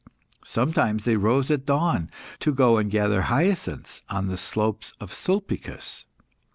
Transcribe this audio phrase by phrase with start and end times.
[0.47, 2.09] Sometimes they rose at dawn,
[2.39, 6.05] to go and gather hyacinths on the slopes of Sulpicus.